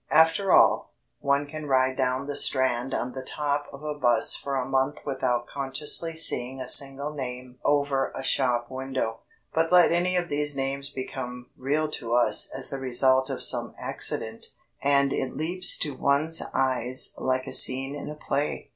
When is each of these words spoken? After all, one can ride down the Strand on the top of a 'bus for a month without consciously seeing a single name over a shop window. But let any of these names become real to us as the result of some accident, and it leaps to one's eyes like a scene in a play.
After 0.09 0.51
all, 0.51 0.93
one 1.19 1.45
can 1.45 1.67
ride 1.67 1.95
down 1.95 2.25
the 2.25 2.35
Strand 2.35 2.91
on 2.91 3.11
the 3.11 3.21
top 3.21 3.67
of 3.71 3.83
a 3.83 3.93
'bus 3.93 4.35
for 4.35 4.55
a 4.55 4.65
month 4.67 5.01
without 5.05 5.45
consciously 5.45 6.15
seeing 6.15 6.59
a 6.59 6.67
single 6.67 7.13
name 7.13 7.59
over 7.63 8.11
a 8.15 8.23
shop 8.23 8.71
window. 8.71 9.19
But 9.53 9.71
let 9.71 9.91
any 9.91 10.15
of 10.15 10.27
these 10.27 10.55
names 10.55 10.89
become 10.89 11.51
real 11.55 11.87
to 11.91 12.15
us 12.15 12.49
as 12.49 12.71
the 12.71 12.79
result 12.79 13.29
of 13.29 13.43
some 13.43 13.75
accident, 13.77 14.47
and 14.81 15.13
it 15.13 15.37
leaps 15.37 15.77
to 15.77 15.93
one's 15.93 16.41
eyes 16.51 17.13
like 17.19 17.45
a 17.45 17.53
scene 17.53 17.93
in 17.95 18.09
a 18.09 18.15
play. 18.15 18.69